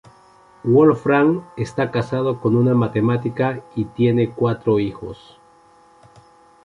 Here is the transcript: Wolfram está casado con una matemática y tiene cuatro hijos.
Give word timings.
Wolfram 0.63 1.45
está 1.57 1.91
casado 1.91 2.41
con 2.41 2.55
una 2.55 2.73
matemática 2.73 3.63
y 3.75 3.85
tiene 3.85 4.31
cuatro 4.31 4.79
hijos. 4.79 5.39